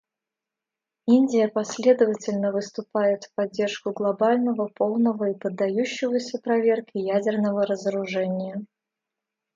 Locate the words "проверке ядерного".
6.39-7.67